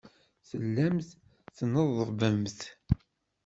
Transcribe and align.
Tellamt 0.49 1.09
tneḍḍbemt. 1.57 2.61